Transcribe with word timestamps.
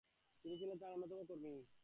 তিনি 0.45 0.55
ছিলেন 0.57 0.77
তার 0.77 0.93
অন্যতম 0.93 1.19
কর্মী। 1.23 1.53